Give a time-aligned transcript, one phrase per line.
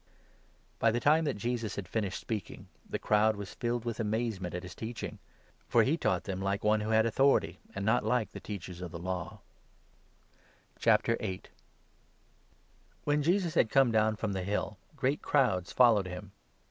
[0.79, 4.63] By the time that Jesus had finished speaking, the crowd was filled with amazement at
[4.63, 5.19] his teaching.
[5.69, 8.81] For he taught th in like one who had authority, and not like their Teachers
[8.81, 9.41] of the Law.
[10.79, 11.19] Cure
[13.03, 15.21] When Jesus had come down from the hill, great i of o.
[15.21, 15.29] L«p«r.
[15.51, 16.31] crowds followed him.